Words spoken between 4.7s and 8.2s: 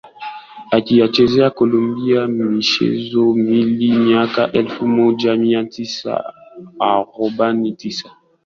moja mia tisa arobaini tisa